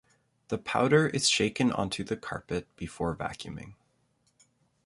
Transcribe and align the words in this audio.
The 0.47 0.57
powder 0.57 1.09
is 1.09 1.29
shaken 1.29 1.71
onto 1.71 2.03
the 2.03 2.17
carpet 2.17 2.67
before 2.75 3.15
vacuuming. 3.15 3.75